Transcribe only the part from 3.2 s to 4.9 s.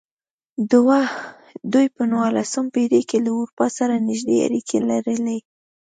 له اروپا سره نږدې اړیکې